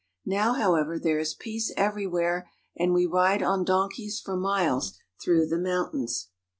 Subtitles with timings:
[0.25, 5.59] Now, however, there is peace everywhere, and we ride on donkeys for miles through the
[5.59, 6.29] mountains.